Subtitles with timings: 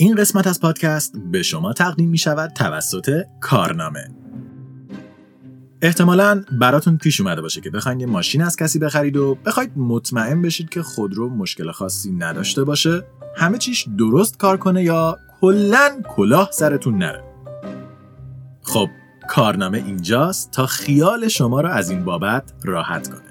[0.00, 4.10] این قسمت از پادکست به شما تقدیم می شود توسط کارنامه.
[5.82, 10.42] احتمالا براتون پیش اومده باشه که بخواید یه ماشین از کسی بخرید و بخواید مطمئن
[10.42, 13.04] بشید که خودرو مشکل خاصی نداشته باشه
[13.36, 17.24] همه چیش درست کار کنه یا کلا کلاه سرتون نره.
[18.62, 18.88] خب
[19.28, 23.27] کارنامه اینجاست تا خیال شما را از این بابت راحت کنه.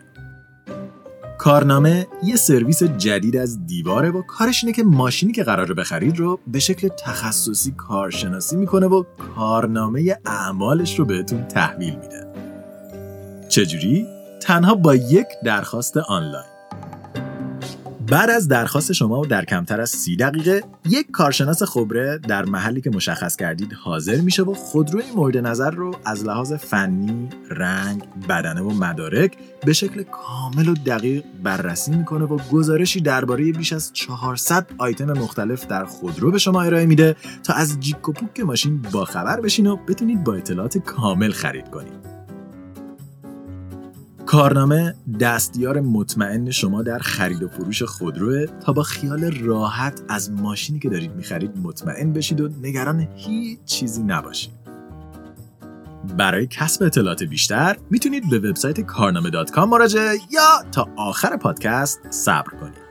[1.38, 6.39] کارنامه یه سرویس جدید از دیواره و کارش اینه که ماشینی که قراره بخرید رو
[6.47, 9.03] به شکل تخصصی کارشناسی می‌کنه و
[9.35, 12.27] کارنامه اعمالش رو بهتون تحویل میده.
[13.49, 14.05] چجوری؟
[14.41, 16.56] تنها با یک درخواست آنلاین.
[18.11, 22.81] بعد از درخواست شما و در کمتر از سی دقیقه یک کارشناس خبره در محلی
[22.81, 28.62] که مشخص کردید حاضر میشه و خودروی مورد نظر رو از لحاظ فنی، رنگ، بدنه
[28.62, 34.67] و مدارک به شکل کامل و دقیق بررسی می‌کنه و گزارشی درباره بیش از 400
[34.77, 39.41] آیتم مختلف در خودرو به شما ارائه میده تا از جیک و پوک ماشین باخبر
[39.41, 42.16] بشین و بتونید با اطلاعات کامل خرید کنید.
[44.27, 50.79] کارنامه دستیار مطمئن شما در خرید و فروش خودروه تا با خیال راحت از ماشینی
[50.79, 54.53] که دارید می‌خرید مطمئن بشید و نگران هیچ چیزی نباشید.
[56.17, 62.49] برای کسب اطلاعات بیشتر می‌تونید به وبسایت کارنامه دات مراجعه یا تا آخر پادکست صبر
[62.61, 62.87] کنید.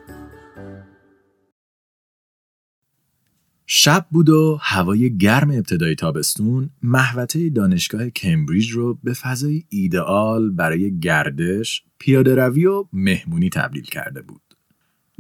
[3.67, 10.99] شب بود و هوای گرم ابتدای تابستون محوطه دانشگاه کمبریج رو به فضای ایدئال برای
[10.99, 14.43] گردش، پیاده روی و مهمونی تبدیل کرده بود.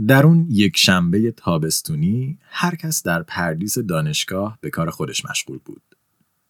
[0.07, 5.83] در اون یک شنبه تابستونی هر کس در پردیس دانشگاه به کار خودش مشغول بود.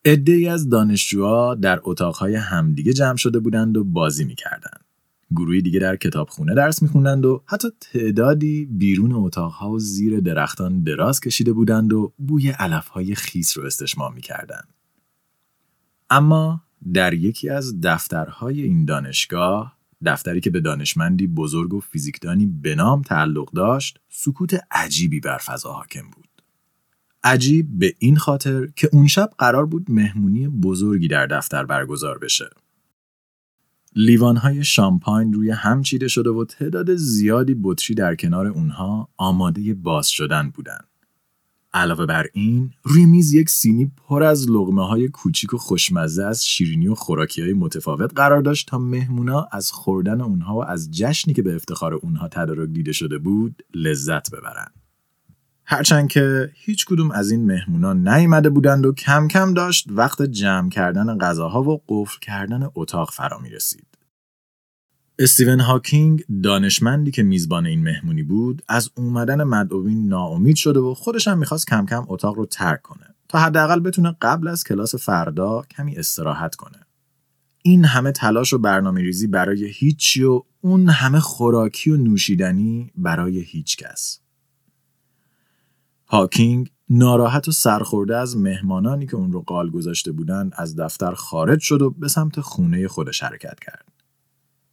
[0.05, 4.86] ای از دانشجوها در اتاقهای همدیگه جمع شده بودند و بازی می‌کردند.
[5.31, 11.21] گروهی دیگه در کتابخونه درس میخوندند و حتی تعدادی بیرون اتاقها و زیر درختان دراز
[11.21, 14.69] کشیده بودند و بوی علفهای خیس رو استشمام می‌کردند.
[16.11, 16.63] اما
[16.95, 23.03] در یکی از دفترهای این دانشگاه دفتری که به دانشمندی بزرگ و فیزیکدانی به نام
[23.03, 26.29] تعلق داشت سکوت عجیبی بر فضا حاکم بود
[27.25, 32.51] عجیب به این خاطر که اون شب قرار بود مهمونی بزرگی در دفتر برگزار بشه
[33.99, 40.09] لیوانهای شامپاین روی هم چیده شده و تعداد زیادی بطری در کنار اونها آماده باز
[40.09, 40.89] شدن بودند.
[41.75, 46.45] علاوه بر این روی میز یک سینی پر از لغمه های کوچیک و خوشمزه از
[46.45, 51.35] شیرینی و خوراکی های متفاوت قرار داشت تا مهمونا از خوردن اونها و از جشنی
[51.35, 54.86] که به افتخار اونها تدارک دیده شده بود لذت ببرند.
[55.69, 60.71] هرچند که هیچ کدوم از این مهمونا نیامده بودند و کم کم داشت وقت جمع
[60.71, 63.87] کردن غذاها و قفل کردن اتاق فرا می رسید.
[65.19, 71.29] استیون هاکینگ دانشمندی که میزبان این مهمونی بود از اومدن مدعوین ناامید شده و خودش
[71.29, 75.63] هم می‌خواست کم کم اتاق رو ترک کنه تا حداقل بتونه قبل از کلاس فردا
[75.71, 76.79] کمی استراحت کنه.
[77.63, 83.41] این همه تلاش و برنامه ریزی برای هیچی و اون همه خوراکی و نوشیدنی برای
[83.41, 84.21] هیچ کس.
[86.09, 91.61] هاکینگ ناراحت و سرخورده از مهمانانی که اون رو قال گذاشته بودند از دفتر خارج
[91.61, 93.93] شد و به سمت خونه خودش حرکت کرد.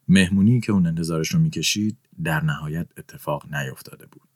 [0.08, 4.28] مهمونی که اون انتظارش رو می‌کشید در نهایت اتفاق نیفتاده بود.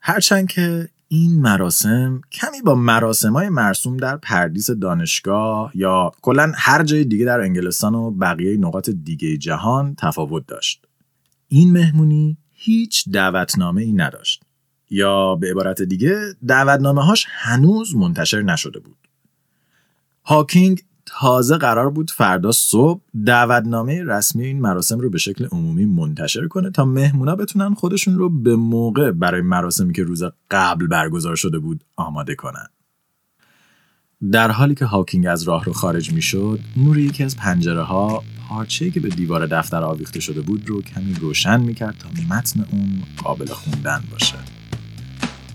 [0.00, 7.04] هرچند که این مراسم کمی با مراسمای مرسوم در پردیس دانشگاه یا کلا هر جای
[7.04, 10.86] دیگه در انگلستان و بقیه نقاط دیگه جهان تفاوت داشت.
[11.48, 14.43] این مهمونی هیچ دعوتنامه ای نداشت.
[14.90, 18.96] یا به عبارت دیگه دعوتنامه هاش هنوز منتشر نشده بود.
[20.24, 26.48] هاکینگ تازه قرار بود فردا صبح دعوتنامه رسمی این مراسم رو به شکل عمومی منتشر
[26.48, 31.58] کنه تا مهمونا بتونن خودشون رو به موقع برای مراسمی که روز قبل برگزار شده
[31.58, 32.66] بود آماده کنن.
[34.32, 38.22] در حالی که هاکینگ از راه رو خارج می شد، نور یکی از پنجره ها
[38.48, 42.66] پارچه‌ای که به دیوار دفتر آویخته شده بود رو کمی روشن می کرد تا متن
[42.72, 44.53] اون قابل خوندن باشه.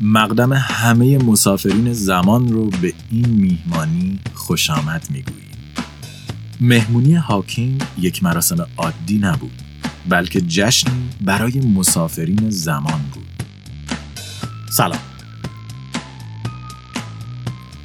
[0.01, 5.49] مقدم همه مسافرین زمان رو به این میهمانی خوش آمد می‌گوییم
[6.61, 9.61] مهمونی هاکینگ یک مراسم عادی نبود
[10.09, 13.43] بلکه جشنی برای مسافرین زمان بود.
[14.71, 14.99] سلام.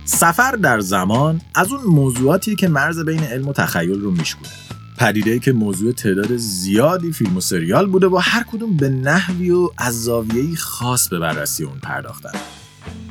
[0.04, 4.63] سفر در زمان از اون موضوعاتی که مرز بین علم و تخیل رو میشکنه
[4.98, 9.70] پدیده که موضوع تعداد زیادی فیلم و سریال بوده و هر کدوم به نحوی و
[9.78, 12.32] از زاویه‌ای خاص به بررسی اون پرداختن.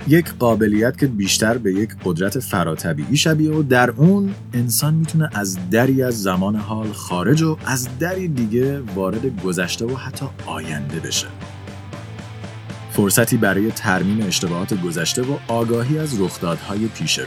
[0.07, 5.69] یک قابلیت که بیشتر به یک قدرت فراتبیعی شبیه و در اون انسان می‌تونه از
[5.69, 11.27] دری از زمان حال خارج و از دری دیگه وارد گذشته و حتی آینده بشه.
[12.91, 17.25] فرصتی برای ترمیم اشتباهات گذشته و آگاهی از رخدادهای پیش رو.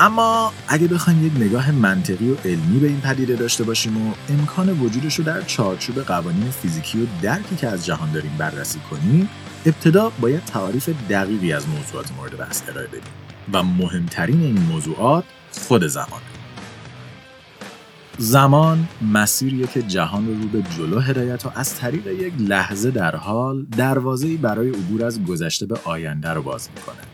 [0.00, 4.80] اما اگه بخوایم یک نگاه منطقی و علمی به این پدیده داشته باشیم و امکان
[4.80, 9.28] وجودش رو در چارچوب قوانین فیزیکی و درکی که از جهان داریم بررسی کنیم
[9.66, 13.02] ابتدا باید تعاریف دقیقی از موضوعات مورد بحث ارائه بدیم
[13.52, 15.24] و مهمترین این موضوعات
[15.68, 16.20] خود زمان
[18.18, 23.62] زمان مسیریه که جهان رو به جلو هدایت و از طریق یک لحظه در حال
[23.62, 27.11] دروازه‌ای برای عبور از گذشته به آینده رو باز می‌کنه.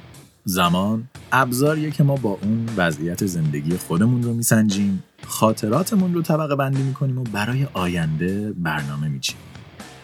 [0.48, 6.82] زمان ابزاریه که ما با اون وضعیت زندگی خودمون رو میسنجیم، خاطراتمون رو طبقه بندی
[6.82, 9.42] می‌کنیم و برای آینده برنامه میچینیم.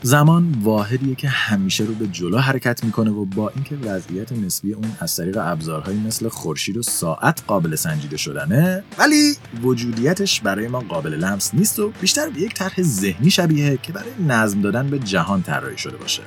[0.02, 4.92] زمان واحدیه که همیشه رو به جلو حرکت می‌کنه و با اینکه وضعیت نسبی اون
[5.00, 11.14] از طریق ابزارهایی مثل خورشید و ساعت قابل سنجیده شدنه ولی وجودیتش برای ما قابل
[11.14, 15.42] لمس نیست و بیشتر به یک طرح ذهنی شبیه که برای نظم دادن به جهان
[15.42, 16.22] طراحی شده باشه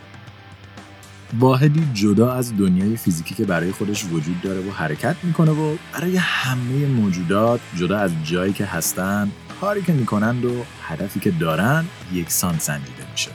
[1.40, 6.18] واحدی جدا از دنیای فیزیکی که برای خودش وجود داره و حرکت می‌کنه و برای
[6.18, 9.32] همه موجودات جدا از جایی که هستن
[9.62, 13.32] کاری که می‌کنند و هدفی که دارن یکسان سنجیده میشه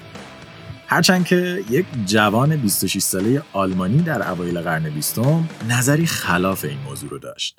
[0.87, 7.11] هرچند که یک جوان 26 ساله آلمانی در اوایل قرن بیستم نظری خلاف این موضوع
[7.11, 7.59] رو داشت.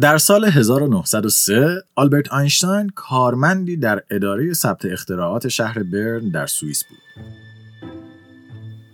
[0.00, 7.41] در سال 1903 آلبرت آینشتاین کارمندی در اداره ثبت اختراعات شهر برن در سوئیس بود.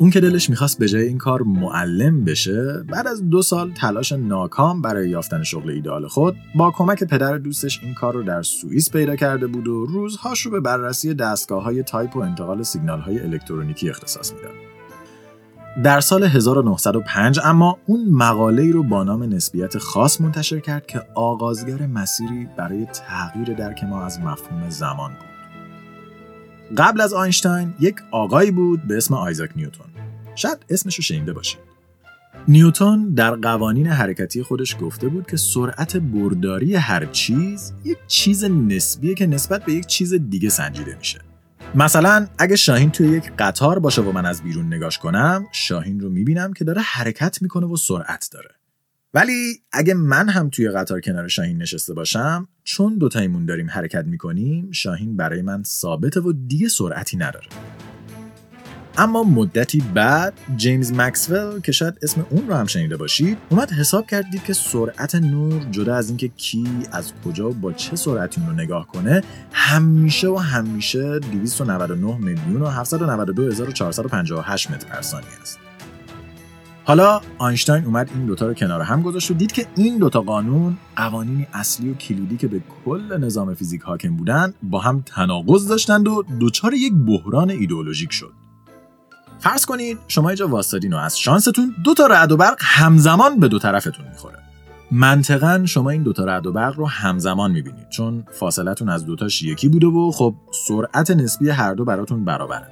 [0.00, 4.12] اون که دلش می‌خواست به جای این کار معلم بشه بعد از دو سال تلاش
[4.12, 8.90] ناکام برای یافتن شغل ایدال خود با کمک پدر دوستش این کار رو در سوئیس
[8.90, 13.20] پیدا کرده بود و روزهاش رو به بررسی دستگاه های تایپ و انتقال سیگنال های
[13.20, 14.54] الکترونیکی اختصاص می‌داد.
[15.84, 21.02] در سال 1905 اما اون مقاله ای رو با نام نسبیت خاص منتشر کرد که
[21.14, 25.28] آغازگر مسیری برای تغییر درک ما از مفهوم زمان بود.
[26.76, 29.86] قبل از آینشتاین یک آقایی بود به اسم آیزاک نیوتون
[30.38, 31.60] شاید اسمش رو شنیده باشید.
[32.48, 39.14] نیوتون در قوانین حرکتی خودش گفته بود که سرعت برداری هر چیز یک چیز نسبیه
[39.14, 41.20] که نسبت به یک چیز دیگه سنجیده میشه.
[41.74, 46.10] مثلا اگه شاهین توی یک قطار باشه و من از بیرون نگاش کنم شاهین رو
[46.10, 48.50] می‌بینم که داره حرکت می‌کنه و سرعت داره.
[49.14, 54.70] ولی اگه من هم توی قطار کنار شاهین نشسته باشم چون دوتایمون داریم حرکت می‌کنیم
[54.72, 57.46] شاهین برای من ثابته و دیگه سرعتی نداره.
[58.98, 64.06] اما مدتی بعد جیمز مکسول که شاید اسم اون رو هم شنیده باشید اومد حساب
[64.06, 68.86] کردید که سرعت نور جدا از اینکه کی از کجا با چه سرعتی رو نگاه
[68.86, 69.22] کنه
[69.52, 75.58] همیشه و همیشه 299 میلیون و 792458 متر پر ثانیه است.
[76.84, 80.76] حالا آینشتاین اومد این دوتا رو کنار هم گذاشت و دید که این دوتا قانون
[80.96, 86.08] قوانینی اصلی و کلیدی که به کل نظام فیزیک حاکم بودن با هم تناقض داشتند
[86.08, 88.47] و دچار یک بحران ایدئولوژیک شد.
[89.38, 93.48] فرض کنید شما اینجا واسطادین و از شانستون دو تا رعد و برق همزمان به
[93.48, 94.38] دو طرفتون می‌خوره.
[94.90, 99.68] منطقا شما این دوتا رعد و برق رو همزمان می‌بینید چون فاصلتون از دوتاش یکی
[99.68, 100.34] بوده و خب
[100.68, 102.66] سرعت نسبی هر دو براتون برابره.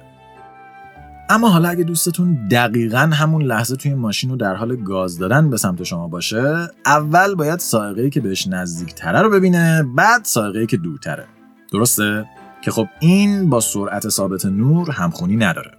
[1.29, 5.57] اما حالا اگه دوستتون دقیقا همون لحظه توی ماشین رو در حال گاز دادن به
[5.57, 10.77] سمت شما باشه اول باید سائقه‌ای که بهش نزدیک تره رو ببینه بعد سائقه‌ای که
[10.77, 11.25] دورتره.
[11.71, 12.25] درسته؟
[12.61, 15.76] که خب این با سرعت ثابت نور همخونی نداره.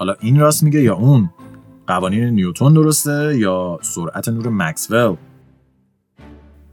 [0.00, 1.30] حالا این راست میگه یا اون؟
[1.86, 5.16] قوانین نیوتون درسته یا سرعت نور مکسول؟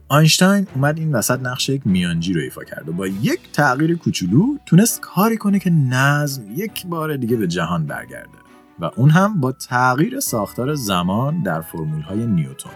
[0.08, 4.56] آینشتاین اومد این وسط نقش یک میانجی رو ایفا کرد و با یک تغییر کوچولو
[4.66, 8.38] تونست کاری کنه که نظم یک بار دیگه به جهان برگرده
[8.78, 12.72] و اون هم با تغییر ساختار زمان در فرمول نیوتون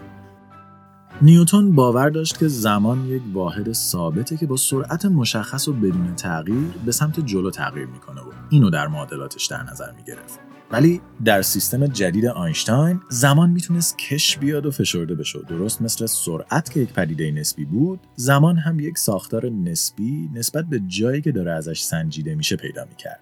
[1.25, 6.69] نیوتون باور داشت که زمان یک واحد ثابته که با سرعت مشخص و بدون تغییر
[6.85, 10.39] به سمت جلو تغییر می‌کنه و اینو در معادلاتش در نظر می‌گرفت.
[10.71, 16.71] ولی در سیستم جدید آینشتاین زمان می‌تونست کش بیاد و فشرده بشه درست مثل سرعت
[16.71, 21.53] که یک پدیده نسبی بود زمان هم یک ساختار نسبی نسبت به جایی که داره
[21.53, 23.21] ازش سنجیده میشه پیدا می‌کرد.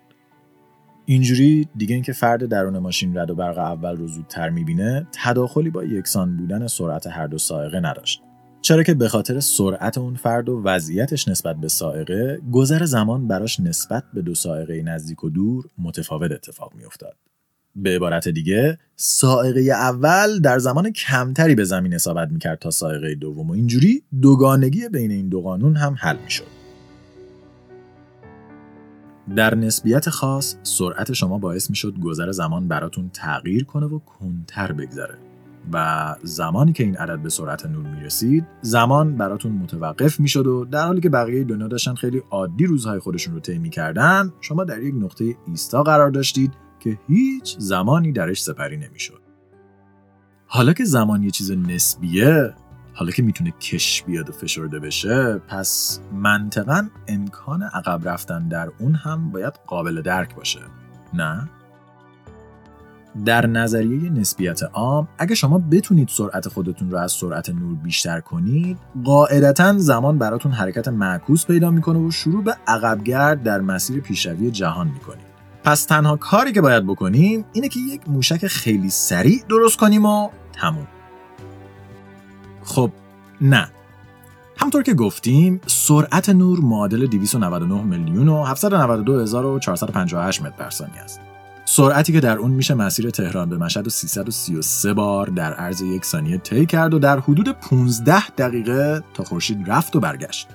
[1.10, 5.84] اینجوری دیگه اینکه فرد درون ماشین رد و برق اول رو زودتر می‌بینه تداخلی با
[5.84, 8.22] یکسان بودن سرعت هر دو سائقه نداشت.
[8.62, 13.60] چرا که به خاطر سرعت اون فرد و وضعیتش نسبت به سائقه گذر زمان براش
[13.60, 17.16] نسبت به دو سائقه نزدیک و دور متفاوت اتفاق میافتاد.
[17.76, 23.50] به عبارت دیگه سائقه اول در زمان کمتری به زمین اصابت می‌کرد تا سائقه دوم.
[23.50, 26.59] و اینجوری دوگانگی بین این دو قانون هم حل می‌شد.
[29.36, 35.18] در نسبیت خاص سرعت شما باعث می‌شد گذر زمان براتون تغییر کنه و کنتر بگذره
[35.72, 40.86] و زمانی که این عدد به سرعت نور می‌رسید زمان براتون متوقف می‌شد و در
[40.86, 44.94] حالی که بقیه دنیا داشتن خیلی عادی روزهای خودشون رو طی می‌کردن شما در یک
[44.94, 49.20] نقطه ایستا قرار داشتید که هیچ زمانی درش سپری نمی‌شد.
[50.46, 52.54] حالا که زمان یه چیز نسبیه
[53.00, 58.94] حالا که می‌تونه کش بیاد و فشرده بشه پس منطقا امکان عقب رفتن در اون
[58.94, 60.60] هم باید قابل درک باشه.
[61.14, 61.48] نه؟
[63.24, 68.78] در نظریه نسبیت عام اگه شما بتونید سرعت خودتون رو از سرعت نور بیشتر کنید
[69.04, 74.88] قاعدتا زمان براتون حرکت معکوس پیدا می‌کنه و شروع به عقبگرد در مسیر پیشروی جهان
[74.88, 75.26] می‌کنید.
[75.64, 80.28] پس تنها کاری که باید بکنیم اینه که یک موشک خیلی سریع درست کنیم و
[80.52, 80.86] تموم.
[82.64, 82.90] خب
[83.40, 83.70] نه
[84.56, 91.20] همطور که گفتیم سرعت نور معادل 299 میلیون و 792458 متر بر ثانیه است
[91.64, 96.04] سرعتی که در اون میشه مسیر تهران به مشهد و 333 بار در عرض یک
[96.04, 100.48] ثانیه طی کرد و در حدود 15 دقیقه تا خورشید رفت و برگشت.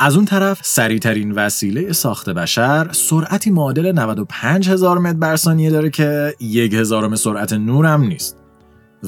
[0.00, 5.90] از اون طرف سریعترین وسیله ساخت بشر سرعتی معادل 95 هزار متر بر ثانیه داره
[5.90, 8.45] که یک هزارم سرعت نور هم نیست.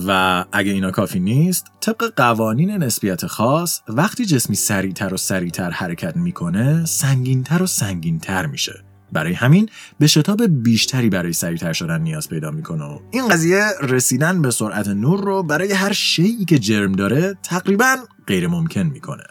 [0.07, 6.17] و اگه اینا کافی نیست طبق قوانین نسبیت خاص وقتی جسمی سریعتر و سریعتر حرکت
[6.17, 8.85] می‌کنه سنگینتر و سنگینتر میشه.
[9.13, 12.85] برای همین به شتاب بیشتری برای سریعتر شدن نیاز پیدا می‌کنه.
[12.85, 17.97] و این قضیه رسیدن به سرعت نور رو برای هر شیعی که جرم داره تقریبا
[18.27, 19.25] غیر ممکن می‌کنه.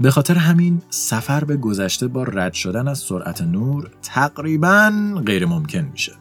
[0.00, 4.92] به خاطر همین سفر به گذشته با رد شدن از سرعت نور تقریبا
[5.26, 6.12] غیر ممکن میشه.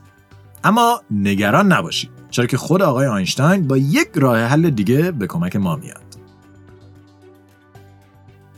[0.66, 5.56] اما نگران نباشید چرا که خود آقای آینشتاین با یک راه حل دیگه به کمک
[5.56, 6.05] ما میاد.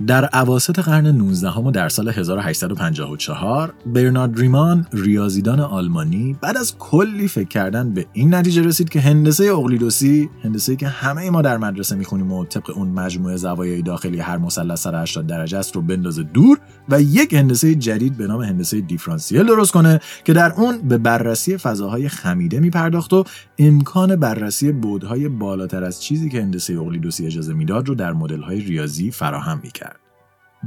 [0.07, 7.27] در عواست قرن 19 و در سال 1854 برنارد ریمان ریاضیدان آلمانی بعد از کلی
[7.27, 11.95] فکر کردن به این نتیجه رسید که هندسه اقلیدوسی هندسه که همه ما در مدرسه
[11.95, 16.57] می‌خونیم و طبق اون مجموعه زوایای داخلی هر مثلث 180 درجه است رو بندازه دور
[16.89, 21.57] و یک هندسه جدید به نام هندسه دیفرانسیل درست کنه که در اون به بررسی
[21.57, 23.23] فضاهای خمیده میپرداخت و
[23.59, 29.11] امکان بررسی بودهای بالاتر از چیزی که هندسه اقلیدوسی اجازه می‌داد رو در مدل‌های ریاضی
[29.11, 29.86] فراهم می‌کرد.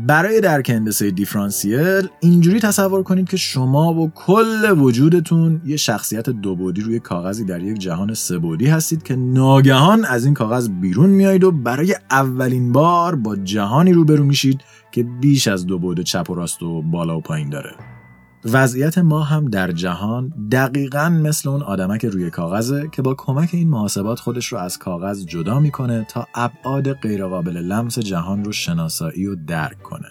[0.06, 6.56] برای درک هندسه دیفرانسیل اینجوری تصور کنید که شما و کل وجودتون یه شخصیت دو
[6.56, 11.10] بودی روی کاغذی در یک جهان سه بودی هستید که ناگهان از این کاغذ بیرون
[11.10, 14.60] میایید و برای اولین بار با جهانی روبرو میشید
[14.92, 17.99] که بیش از دو بود چپ و راست و بالا و پایین داره.
[18.44, 23.68] وضعیت ما هم در جهان دقیقا مثل اون آدمک روی کاغذه که با کمک این
[23.68, 29.34] محاسبات خودش رو از کاغذ جدا می‌کنه تا ابعاد غیرقابل لمس جهان رو شناسایی و
[29.46, 30.08] درک کنه.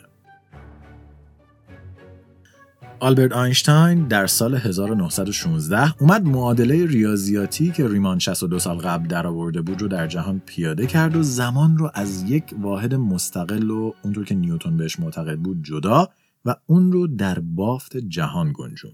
[2.99, 9.81] آلبرت آینشتاین در سال 1916 اومد معادله ریاضیاتی که ریمان 62 سال قبل درآورده بود
[9.81, 14.35] رو در جهان پیاده کرد و زمان رو از یک واحد مستقل و اونطور که
[14.35, 16.09] نیوتن بهش معتقد بود جدا
[16.45, 18.93] و اون رو در بافت جهان گنجون.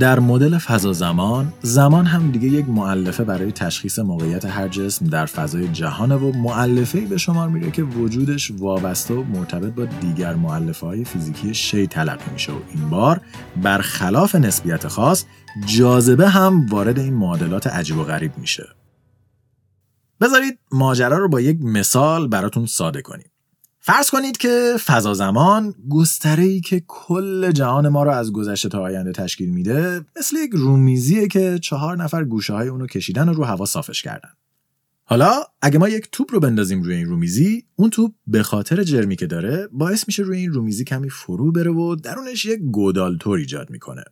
[0.00, 5.26] در مدل فضا زمان زمان هم دیگه یک معلفه برای تشخیص موقعیت هر جسم در
[5.26, 10.86] فضای جهانه و معلفه به شمار میره که وجودش وابسته و مرتبط با دیگر معلفه
[10.86, 12.52] های فیزیکی شی تلقی میشه.
[12.52, 13.20] و این بار
[13.62, 15.24] برخلاف نسبیت خاص
[15.66, 18.64] جاذبه هم وارد این معادلات عجیب و غریب میشه.
[20.20, 23.30] بذارید ماجرا رو با یک مثال براتون ساده کنیم.
[23.82, 28.80] فرض کنید که فضا زمان گستره ای که کل جهان ما رو از گذشته تا
[28.80, 33.44] آینده تشکیل میده مثل یک رومیزیه که چهار نفر گوشه های اونو کشیدن و رو
[33.44, 34.30] هوا صافش کردن.
[35.04, 39.16] حالا اگه ما یک توپ رو بندازیم روی این رومیزی اون توپ به خاطر جرمی
[39.16, 43.38] که داره باعث میشه روی این رومیزی کمی فرو بره و درونش یک گودال تور
[43.38, 44.04] ایجاد می‌کنه.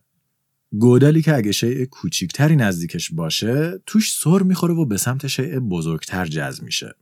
[0.71, 6.25] گودالی که اگه شیء کوچیکتری نزدیکش باشه توش سر می‌خوره و به سمت شیء بزرگتر
[6.25, 6.95] جذب میشه.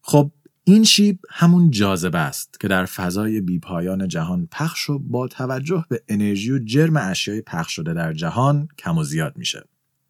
[0.00, 0.30] خب
[0.68, 6.02] این شیب همون جاذبه است که در فضای بیپایان جهان پخش و با توجه به
[6.08, 9.64] انرژی و جرم اشیای پخش شده در جهان کم و زیاد میشه.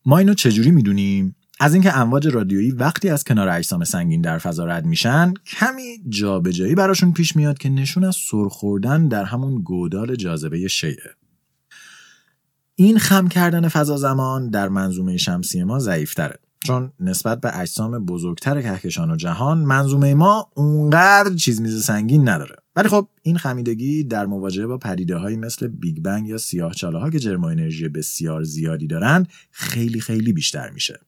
[0.07, 4.65] ما اینو چجوری می‌دونیم؟ از اینکه امواج رادیویی وقتی از کنار اجسام سنگین در فضا
[4.65, 10.69] رد میشن کمی جابجایی براشون پیش میاد که نشون از سرخوردن در همون گودال جاذبه
[10.69, 11.15] شیعه
[12.75, 18.63] این خم کردن فضا زمان در منظومه شمسی ما ضعیفتره چون نسبت به اجسام بزرگتر
[18.63, 22.57] کهکشان و جهان منظومه ما اونقدر چیز میز سنگین نداره.
[22.77, 27.11] ولی خب این خمیدگی در مواجهه با پدیده های مثل بیگ بنگ یا سیاه ها
[27.11, 31.01] که جرم انرژی بسیار زیادی دارند خیلی خیلی بیشتر میشه.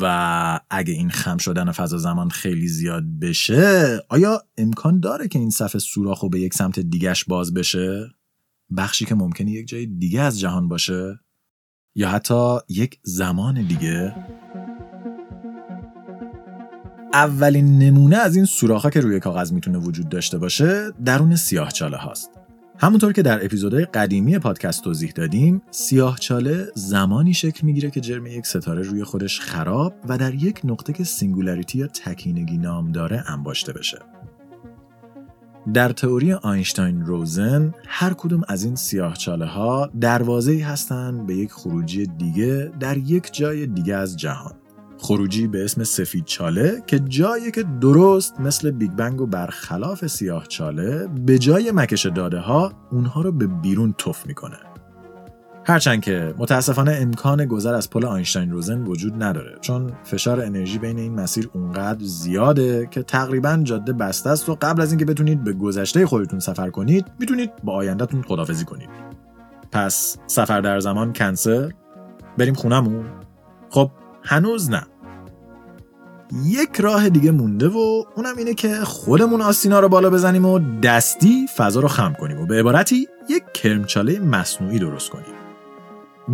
[0.00, 5.50] و اگه این خم شدن فضا زمان خیلی زیاد بشه آیا امکان داره که این
[5.50, 8.10] صفحه سوراخ به یک سمت دیگش باز بشه؟
[8.76, 11.20] بخشی که ممکنه یک جای دیگه از جهان باشه؟
[11.94, 14.14] یا حتی یک زمان دیگه؟
[17.12, 21.96] اولین نمونه از این سوراخ‌ها که روی کاغذ می‌تونه وجود داشته باشه درون سیاه چاله
[21.96, 22.30] هاست.
[22.78, 28.46] همونطور که در اپیزودهای قدیمی پادکست توضیح دادیم سیاهچاله زمانی شکل می‌گیره که جرم یک
[28.46, 33.72] ستاره روی خودش خراب و در یک نقطه که singularity یا تکینگی نام داره انباشته
[33.72, 33.98] بشه.
[35.74, 42.06] در تئوری آینشتاین روزن هر کدوم از این سیاهچاله ها دروازه هستند به یک خروجی
[42.06, 44.52] دیگه در یک جای دیگه از جهان.
[45.02, 50.46] خروجی به اسم سفید چاله که جایی که درست مثل بیگ بنگ و برخلاف سیاه
[50.46, 54.56] چاله به جای مکش داده ها اونها رو به بیرون تف می‌کنه.
[55.64, 60.98] هرچند که متاسفانه امکان گذر از پل آینشتاین روزن وجود نداره چون فشار انرژی بین
[60.98, 65.52] این مسیر اونقدر زیاده که تقریبا جاده بسته است و قبل از اینکه بتونید به
[65.52, 68.88] گذشته خودتون سفر کنید می‌تونید با آینده‌تون خدافظی کنید.
[69.72, 71.72] پس سفر در زمان کنسر
[72.38, 73.04] بریم خونمون
[73.70, 73.90] خب
[74.22, 74.82] هنوز نه.
[76.44, 81.46] یک راه دیگه مونده و اونم اینه که خودمون آستینا رو بالا بزنیم و دستی
[81.56, 85.34] فضا رو خم کنیم و به عبارتی یک کرمچاله مصنوعی درست کنیم.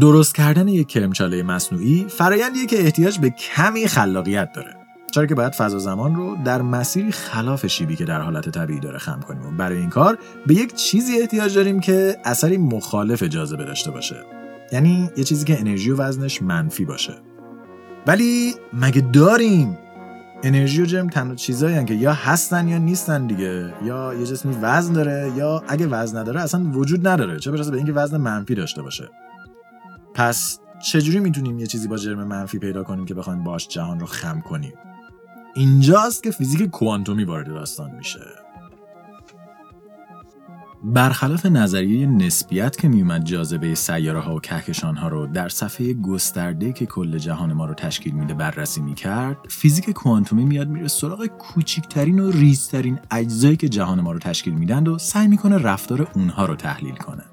[0.01, 4.77] درست کردن یک کرمچاله مصنوعی فرایندیه که احتیاج به کمی خلاقیت داره.
[5.13, 8.99] چرا که باید فضا زمان رو در مسیری خلاف شیبی که در حالت طبیعی داره
[8.99, 13.65] خم کنیم و برای این کار به یک چیزی احتیاج داریم که اثری مخالف جاذبه
[13.65, 14.17] داشته باشه.
[14.73, 17.15] یعنی یه چیزی که انرژی و وزنش منفی باشه.
[18.07, 19.79] ولی مگه داریم؟
[20.43, 23.75] انرژی و جرم تنها چیزایی که یا هستن یا نیستن دیگه.
[23.85, 27.39] یا یه جسمی وزن داره یا اگه وزن نداره اصلا وجود نداره.
[27.39, 29.09] چه برسه به اینکه وزن منفی داشته باشه.
[30.15, 30.59] پس
[30.93, 34.41] چجوری می‌تونیم یه چیزی با جرم منفی پیدا کنیم که بخوایم باش جهان رو خم
[34.41, 34.75] کنیم؟
[35.55, 38.46] اینجاست که فیزیک کوانتومی وارد داستان میشه.
[40.89, 46.73] برخلاف نظریه نسبیت که میومد جاذبه سیاره ها و کهکشان ها رو در صفحه گسترده
[46.73, 52.19] که کل جهان ما رو تشکیل میده بررسی می‌کرد فیزیک کوانتومی میاد میره سراغ کوچکترین
[52.19, 56.57] و ریزترین اجزایی که جهان ما رو تشکیل میدن و سعی می‌کنه رفتار اونها رو
[56.57, 57.25] تحلیل کنه.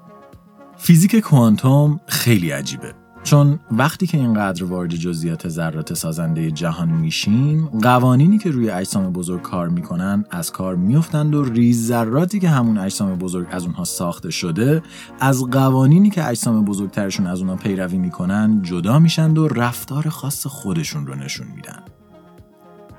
[0.76, 3.03] فیزیک کوانتوم خیلی عجیبه.
[3.24, 9.42] چون وقتی که اینقدر وارد جزئیات ذرات سازنده جهان میشیم قوانینی که روی اجسام بزرگ
[9.42, 14.30] کار می‌کنن از کار میفتند و ریز ذراتی که همون اجسام بزرگ از اونها ساخته
[14.30, 14.82] شده
[15.20, 21.06] از قوانینی که اجسام بزرگترشون از اونها پیروی می‌کنن جدا میشند و رفتار خاص خودشون
[21.06, 21.80] رو نشون میدن.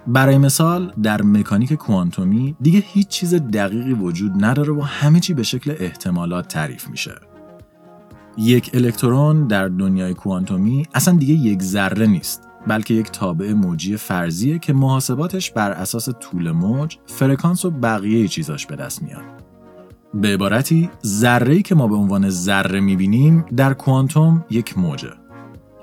[0.07, 5.43] برای مثال در مکانیک کوانتومی دیگه هیچ چیز دقیقی وجود نداره و همه چی به
[5.43, 7.15] شکل احتمالات تعریف میشه.
[8.37, 14.59] یک الکترون در دنیای کوانتومی اصلا دیگه یک ذره نیست بلکه یک تابع موجی فرضیه
[14.59, 19.23] که محاسباتش بر اساس طول موج، فرکانس و بقیه چیزاش به دست میاد.
[20.13, 25.24] به عبارتی ذره‌ای که ما به عنوان ذره می‌بینیم در کوانتوم یک موجه.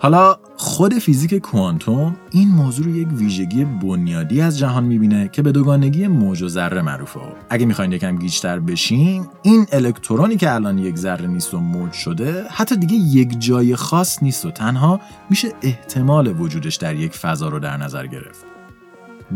[0.02, 5.52] حالا خود فیزیک کوانتوم این موضوع رو یک ویژگی بنیادی از جهان می‌بینه که به
[5.52, 7.20] دوگانگی موج و ذره معروفه.
[7.50, 12.44] اگه می‌خواین یکم گیجتر بشیم این الکترونی که الان یک ذره نیست و موج شده
[12.50, 17.58] حتی دیگه یک جای خاص نیست و تنها میشه احتمال وجودش در یک فضا رو
[17.58, 18.44] در نظر گرفت.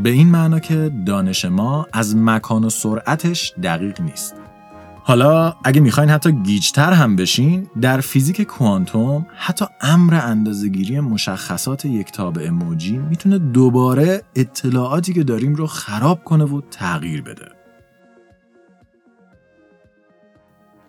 [0.02, 4.35] به این معنا که دانش ما از مکان و سرعتش دقیق نیست.
[5.09, 12.12] حالا اگه می‌خواین حتی گیجتر هم بشین در فیزیک کوانتوم حتی امر اندازهگیری مشخصات یک
[12.12, 17.56] تابع موجی می‌تونه دوباره اطلاعاتی که داریم رو خراب کنه و تغییر بده.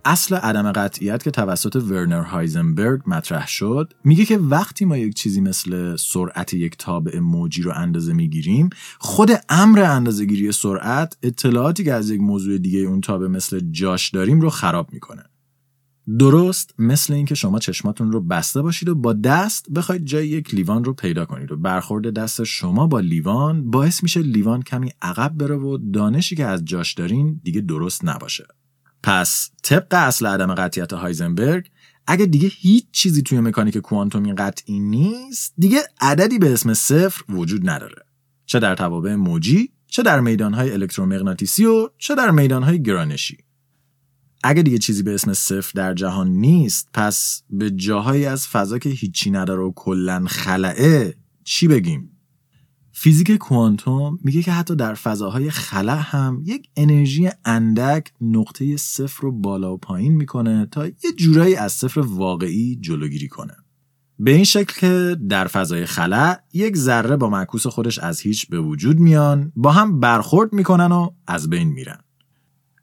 [0.10, 5.42] اصل عدم قطعیت که توسط ورنر هایزنبرگ مطرح شد میگه که وقتی ما یک چیزی
[5.42, 12.10] مثل سرعت یک تابع موجی رو اندازه می‌گیریم خود امر اندازهگیری سرعت اطلاعاتی که از
[12.10, 15.24] یک موضوع دیگه اون تابع مثل جاش داریم رو خراب می‌کنه.
[16.20, 20.84] درست مثل اینکه شما چشماتون رو بسته باشید و با دست بخواید جای یک لیوان
[20.84, 25.56] رو پیدا کنید و برخورد دست شما با لیوان باعث میشه لیوان کمی عقب بره
[25.56, 28.48] و دانشی که از جاش دارین دیگه درست نباشه.
[29.04, 31.70] پس طبق اصل عدم قطعیت هایزنبرگ
[32.08, 37.70] اگه دیگه هیچ چیزی توی مکانیک کوانتومی قطعی نیست دیگه عددی به اسم صفر وجود
[37.70, 38.02] نداره.
[38.46, 43.38] چه در توابع موجی چه در میدانهای الکترومغناطیسی و چه در میدانهای گرانشی.
[44.44, 48.90] اگه دیگه چیزی به اسم صفر در جهان نیست پس به جاهایی از فضا که
[48.90, 52.17] هیچی نداره و کلا خلعه چی بگیم؟
[53.00, 59.32] فیزیک کوانتوم میگه که حتی در فضاهای خلا هم یک انرژی اندک نقطه صفر رو
[59.32, 63.54] بالا و پایین می‌کنه تا یه جورایی از صفر واقعی جلوگیری کنه.
[64.20, 68.60] به این شکل که در فضای خلا یک ذره با معکوس خودش از هیچ به
[68.60, 72.00] وجود میان با هم برخورد می‌کنن و از بین میرن.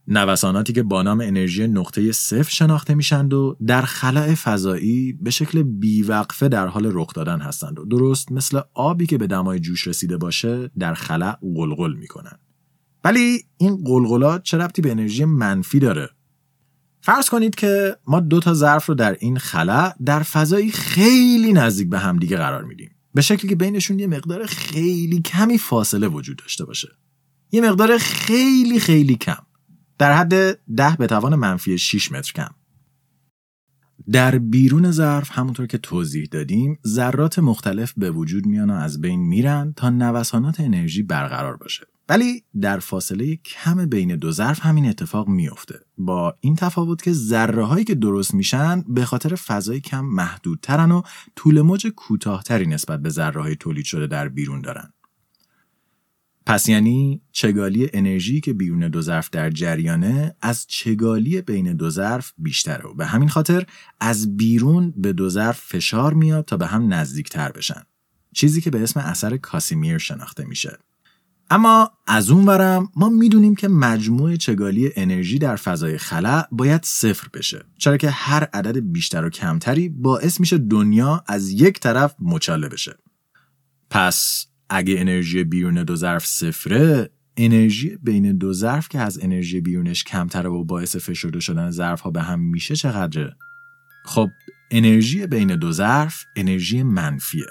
[0.09, 5.62] نوساناتی که با نام انرژی نقطه صفر شناخته میشند و در خلع فضایی به شکل
[5.62, 10.17] بیوقفه در حال رخ دادن هستند و درست مثل آبی که به دمای جوش رسیده
[10.17, 12.38] باشه در خلع قلقل می‌کنن.
[13.05, 16.11] ولی این قلقلات چه ربطی به انرژی منفی داره؟
[17.01, 21.90] فرض کنید که ما دو تا ظرف رو در این خلا در فضایی خیلی نزدیک
[21.90, 22.90] به همدیگه قرار میدیم.
[23.14, 26.88] به شکلی که بینشون یه مقدار خیلی کمی فاصله وجود داشته باشه.
[27.53, 29.43] یه مقدار خیلی خیلی کم.
[29.98, 32.50] در حد ده به توان منفی 6 متر کم.
[34.12, 39.20] در بیرون ظرف همونطور که توضیح دادیم ذرات مختلف به وجود میان و از بین
[39.20, 41.87] میرن تا نوسانات انرژی برقرار باشه.
[42.09, 47.64] ولی در فاصله کم بین دو ظرف همین اتفاق میفته با این تفاوت که ذره
[47.64, 51.02] هایی که درست میشن به خاطر فضای کم محدودترن و
[51.37, 54.92] طول موج کوتاهتری نسبت به ذره های تولید شده در بیرون دارن.
[56.46, 62.33] پس یعنی چگالی انرژی که بیرون دو ظرف در جریانه از چگالی بین دو ظرف
[62.38, 62.85] بیشتره.
[62.85, 63.66] و به همین خاطر
[64.00, 67.83] از بیرون به دو ظرف فشار میاد تا به هم نزدیکتر بشن.
[68.35, 70.78] چیزی که به اسم اثر کاسیمیر شناخته میشه.
[71.50, 77.28] اما از اون ورم ما می‌دونیم که مجموع چگالی انرژی در فضای خلا باید صفر
[77.35, 77.64] بشه.
[77.78, 82.98] چرا که هر عدد بیشتر و کمتری باعث میشه دنیا از یک طرف مچاله بشه.
[83.90, 90.05] پس اگه انرژی بیرون دو ظرف صفره انرژی بین دو ظرف که از انرژی بیرونش
[90.05, 93.37] کمتره و باعث فشرده شدن ظرف ها به هم میشه چقدره؟
[94.05, 94.31] خب
[94.71, 97.47] انرژی بین دو ظرف انرژی منفیه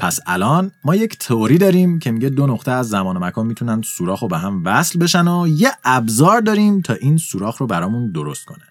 [0.00, 3.82] پس الان ما یک تئوری داریم که میگه دو نقطه از زمان و مکان می‌تونن
[3.82, 8.12] سوراخ رو به هم وصل بشن و یه ابزار داریم تا این سوراخ رو برامون
[8.12, 8.64] درست کنه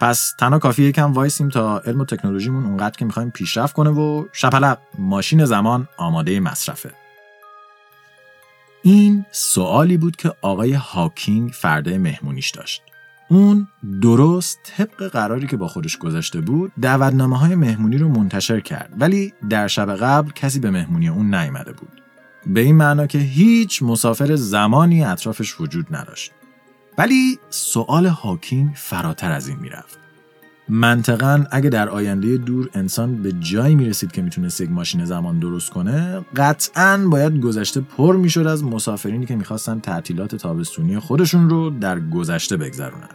[0.00, 4.24] پس تنها کافی یکم وایسیم تا علم و تکنولوژیمون اونقدر که می‌خوایم پیشرفت کنه و
[4.32, 6.90] شپلق ماشین زمان آماده مصرفه.
[8.82, 12.82] این سوالی بود که آقای هاکینگ فرده مهمونیش داشت.
[13.28, 13.68] اون
[14.02, 19.32] درست طبق قراری که با خودش گذاشته بود دعوتنامه های مهمونی رو منتشر کرد ولی
[19.50, 22.02] در شب قبل کسی به مهمونی اون نیامده بود.
[22.46, 26.32] به این معنا که هیچ مسافر زمانی اطرافش وجود نداشت.
[26.98, 29.98] ولی سوال هاکینگ فراتر از این می‌رفت.
[30.68, 35.70] منطقا اگه در آینده دور انسان به جایی می‌رسید که می‌تونست یک ماشین زمان درست
[35.70, 42.00] کنه قطعا باید گذشته پر می‌شد از مسافرینی که می‌خواستن تعطیلات تابستونی خودشون رو در
[42.00, 43.08] گذشته بگذرونن.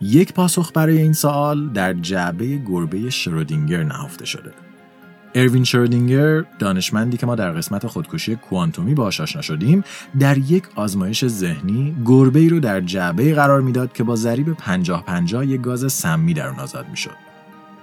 [0.00, 4.52] یک پاسخ برای این سوال در جعبه گربه شرودینگر نهفته شده.
[5.36, 9.84] اروین شرودینگر دانشمندی که ما در قسمت خودکشی کوانتومی باهاش آشنا شدیم
[10.18, 15.04] در یک آزمایش ذهنی گربه ای رو در جعبه قرار می‌داد که با ضریب 50
[15.04, 17.16] 50 یک گاز سمی در اون آزاد می‌شد.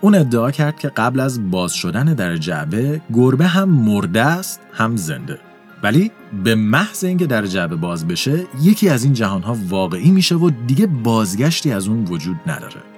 [0.01, 4.95] اون ادعا کرد که قبل از باز شدن در جعبه گربه هم مرده است هم
[4.95, 5.39] زنده.
[5.83, 6.11] ولی
[6.43, 10.87] به محض اینکه در جعبه باز بشه یکی از این جهانها واقعی میشه و دیگه
[10.87, 12.92] بازگشتی از اون وجود نداره.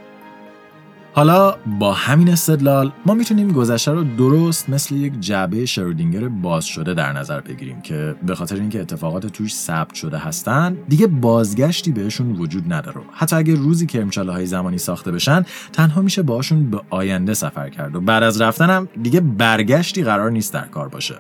[1.16, 6.94] حالا با همین استدلال ما می‌تونیم گذشته رو درست مثل یک جعبه شرودینگر باز شده
[6.94, 12.32] در نظر بگیریم که به خاطر اینکه اتفاقات توش ثبت شده هستن دیگه بازگشتی بهشون
[12.32, 13.02] وجود نداره.
[13.12, 17.96] حتی اگه روزی کرمچاله های زمانی ساخته بشن تنها میشه باشون به آینده سفر کرد
[17.96, 21.16] و بعد از رفتنم دیگه برگشتی قرار نیست در کار باشه.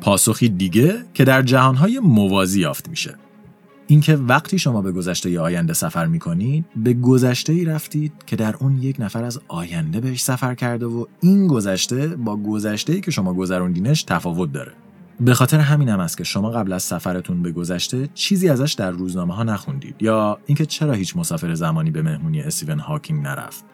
[0.00, 3.14] پاسخی دیگه که در جهانهای موازی یافت میشه.
[3.86, 8.82] اینکه وقتی شما به گذشته آینده سفر می‌کنید به گذشته ای رفتید که در اون
[8.82, 13.34] یک نفر از آینده بهش سفر کرده و این گذشته با گذشته ای که شما
[13.34, 14.72] گذروندینش تفاوت داره.
[15.20, 18.90] به خاطر همین هم است که شما قبل از سفرتون به گذشته چیزی ازش در
[18.90, 23.64] روزنامه ها نخوندید یا اینکه چرا هیچ مسافر زمانی به مهمونی استیون هاکینگ نرفت.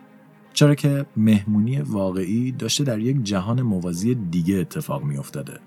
[0.52, 5.60] چرا که مهمونی واقعی داشته در یک جهان موازی دیگه اتفاق میافتاده.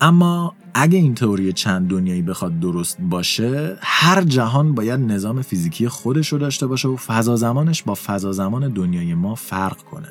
[0.00, 6.28] اما اگه این تئوری چند دنیایی بخواد درست باشه هر جهان باید نظام فیزیکی خودش
[6.28, 10.08] رو داشته باشه و فضا زمانش با فضا زمان دنیای ما فرق کنه.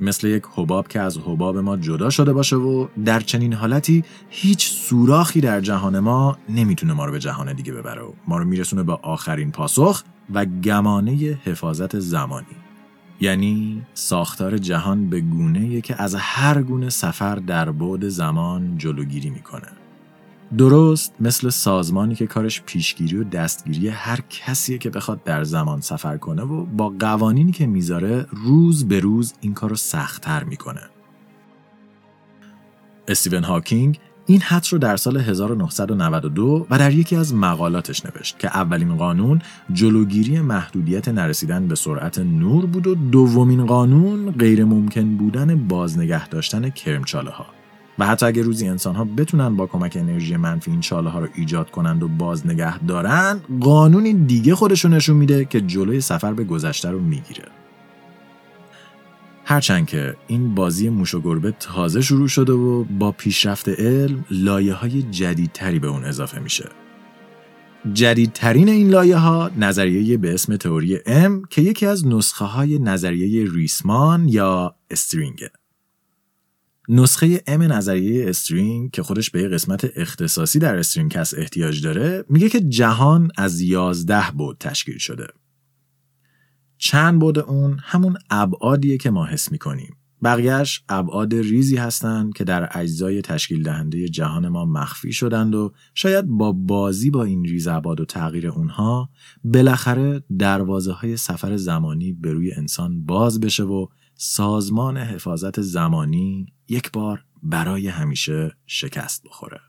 [0.00, 4.70] مثل یک حباب که از حباب ما جدا شده باشه و در چنین حالتی هیچ
[4.70, 8.82] سوراخی در جهان ما نمی‌تونه ما رو به جهان دیگه ببره و ما رو میرسونه
[8.82, 10.02] به آخرین پاسخ
[10.34, 12.61] و گمانه حفاظت زمانی.
[13.20, 19.68] یعنی ساختار جهان به گونه که از هر گونه سفر در بعد زمان جلوگیری می‌کنه.
[20.58, 26.16] درست مثل سازمانی که کارش پیشگیری و دستگیری هر کسیه که بخواد در زمان سفر
[26.16, 30.80] کنه و با قوانینی که می‌ذاره روز به روز این کار رو سختتر می‌کنه.
[33.08, 38.48] استیون هاکینگ این حد رو در سال 1992 و در یکی از مقالاتش نوشت که
[38.48, 45.68] اولین قانون جلوگیری محدودیت نرسیدن به سرعت نور بود و دومین قانون غیر ممکن بودن
[45.68, 47.46] بازنگه داشتن کرمچاله ها
[47.98, 51.28] و حتی اگر روزی انسان ها بتونن با کمک انرژی منفی این چاله ها رو
[51.34, 56.90] ایجاد کنند و بازنگه دارن قانونی دیگه خودشون نشون میده که جلوی سفر به گذشته
[56.90, 57.44] رو می‌گیره.
[59.44, 64.74] هرچند که این بازی موش و گربه تازه شروع شده و با پیشرفت علم لایه
[64.74, 66.68] های جدیدتری به اون اضافه میشه.
[67.92, 73.50] جدیدترین این لایه ها نظریه به اسم تئوری M که یکی از نسخه های نظریه
[73.52, 75.50] ریسمان یا string ه.
[76.88, 82.48] نسخه M نظریه string که خودش به یه قسمت اختصاصی در StringCast احتیاج داره میگه
[82.48, 85.26] که جهان از یازده بعد تشکیل شده.
[86.84, 89.96] چند بعد اون همون ابعادیه که ما حس می‌کنیم.
[90.22, 96.26] بقیهش ابعاد ریزی هستند که در اجزای تشکیل دهنده جهان ما مخفی شدند و شاید
[96.26, 99.10] با بازی با این ریز ابعاد و تغییر اونها
[99.44, 106.92] بالاخره دروازه های سفر زمانی به روی انسان باز بشه و سازمان حفاظت زمانی یک
[106.92, 109.60] بار برای همیشه شکست بخوره.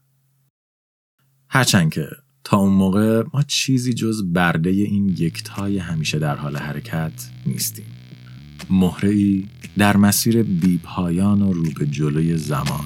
[1.50, 2.08] هرچند که
[2.44, 7.86] تا اون موقع ما چیزی جز برده این یکتای همیشه در حال حرکت نیستیم.
[8.70, 9.46] مهره ای
[9.78, 12.86] در مسیر بیپایان و رو به جلوی زمان.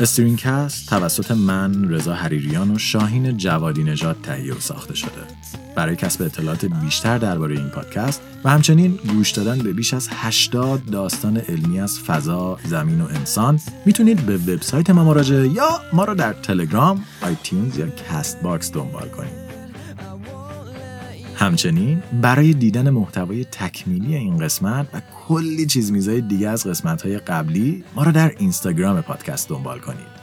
[0.00, 5.10] StringCast توسط من رضا حریریان و شاهین جوادی نژاد تهیه و ساخته شده
[5.76, 10.90] برای کسب اطلاعات بیشتر درباره این پادکست و همچنین گوش دادن به بیش از 80
[10.90, 16.14] داستان علمی از فضا، زمین و انسان می‌تونید به وبسایت ما مراجعه یا ما رو
[16.14, 19.37] در تلگرام، iTunes یا Castbox دنبال کنید.
[21.38, 27.18] همچنین برای دیدن محتوای تکمیلی این قسمت و کلی چیز میزای دیگه از قسمت های
[27.18, 30.18] قبلی ما رو در اینستاگرام پادکست دنبال کنید.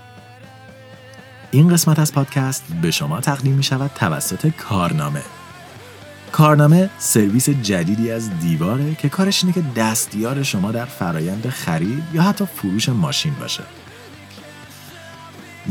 [1.52, 5.22] این قسمت از پادکست به شما تقدیم می شود توسط کارنامه
[6.32, 12.22] کارنامه سرویس جدیدی از دیواره که کارش اینه که دستیار شما در فرایند خرید یا
[12.22, 13.64] حتی فروش ماشین باشه.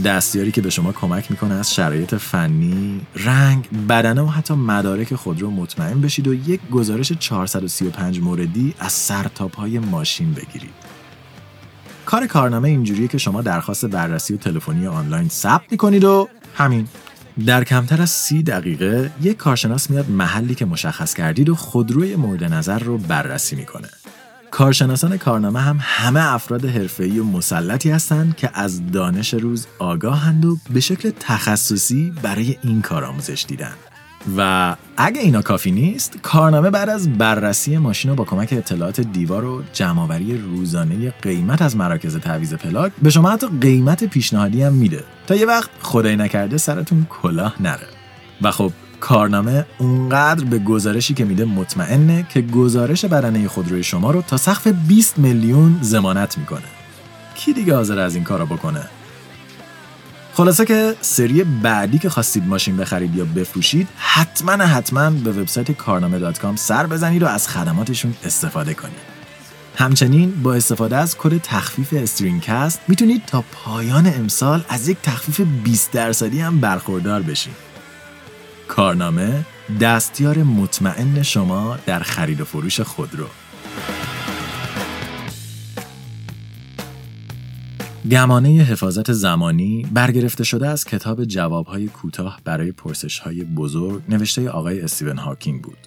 [0.05, 5.41] دستیاری که به شما کمک می‌کنه از شرایط فنی، رنگ، بدنه و حتی مدارک خود
[5.43, 10.75] رو مطمئن بشید و یک گزارش 435 موردی از سرتاپ های ماشین بگیرید.
[12.07, 16.89] کار کارنامه اینجوریه که شما درخواست بررسی و تلفنی آنلاین ثبت می‌کنید و همین
[17.47, 22.45] در کمتر از سی دقیقه یک کارشناس میاد محلی که مشخص کردید و خودروی مورد
[22.45, 23.89] نظر رو بررسی می‌کنه.
[24.55, 30.57] کارشناسان کارنامه هم همه افراد حرفه‌ای و مسلطی هستند که از دانش روز آگاهند و
[30.71, 33.73] به شکل تخصصی برای این کار آموزش دیدن.
[34.37, 39.45] و اگه اینا کافی نیست کارنامه بعد از بررسی ماشین و با کمک اطلاعات دیوار
[39.45, 45.05] و جمعآوری روزانه قیمت از مراکز تعویض پلاک به شما حتی قیمت پیشنهادی هم میده
[45.27, 47.87] تا یه وقت خدای نکرده سرتون کلاه نره
[48.43, 48.73] و خب
[49.05, 54.67] کارنامه اونقدر به گزارشی که میده مطمئنه که گزارش بدنه خودروی شما رو تا سقف
[54.67, 56.63] 20 میلیون زمانت می‌کنه
[57.35, 58.81] کی دیگه حاضر از این کارو بکنه
[60.35, 66.33] خلاصه که سری بعدی که خواستید ماشین بخرید یا بفروشید حتما حتما به وبسایت کارنامه
[66.57, 69.15] سر بزنید و از خدماتشون استفاده کنید.
[69.77, 75.93] همچنین با استفاده از کد تخفیف استرینکست می‌تونید تا پایان امسال از یک تخفیف 20
[75.93, 77.64] درصدی هم برخوردار بشید.
[78.69, 79.45] کارنامه
[79.81, 83.27] دستیار مطمئن شما در خرید و فروش خودرو.
[88.11, 95.19] گمانه حفاظت زمانی برگرفته شده از کتاب جوابهای کوتاه برای پرسشهای بزرگ نوشته آقای استیون
[95.19, 95.79] هاکینگ بود.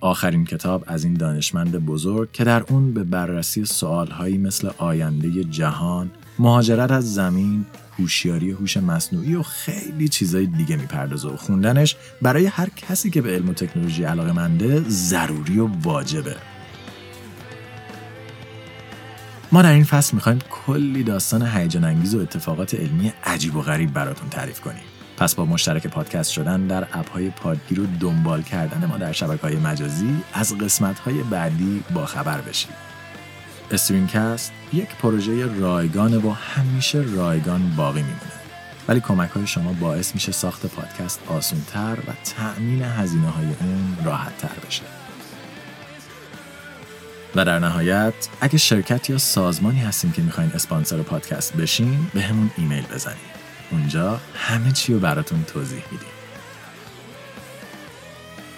[0.00, 6.10] آخرین کتاب از این دانشمند بزرگ که در اون به بررسی سوالهایی مثل آینده جهان،
[6.38, 7.66] مهاجرت از زمین،
[7.98, 13.34] هوشیاری هوش مصنوعی و خیلی چیزای دیگه می‌پردازه و خوندنش برای هر کسی که به
[13.34, 16.36] علم و تکنولوژی علاقه منده ضروری و واجبه.
[19.52, 23.92] ما در این فصل می‌خوایم کلی داستان هیجان انگیز و اتفاقات علمی عجیب و غریب
[23.92, 24.82] براتون تعریف کنیم.
[25.16, 29.42] پس با مشترک پادکست شدن در اپ های پادگیر و دنبال کردن ما در شبکه
[29.42, 32.93] های مجازی از قسمت های بعدی با خبر بشید.
[33.70, 38.32] استرینکست یک پروژه رایگانه و همیشه رایگان باقی میمونه.
[38.88, 44.38] ولی کمک های شما باعث میشه ساخت پادکست آسونتر و تأمین هزینه های اون راحت
[44.38, 44.82] تر بشه.
[47.36, 52.50] و در نهایت اگه شرکت یا سازمانی هستیم که می‌خواین اسپانسر پادکست بشین به همون
[52.56, 53.34] ایمیل بزنید
[53.70, 56.13] اونجا همه چی رو براتون توضیح میدیم